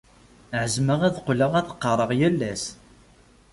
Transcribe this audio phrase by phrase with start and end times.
[0.61, 2.63] Ɛezmeɣ ad qqleɣ ad qqareɣ yal ass.